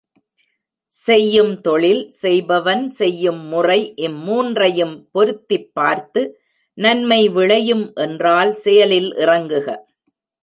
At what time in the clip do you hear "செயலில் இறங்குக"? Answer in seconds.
8.55-9.67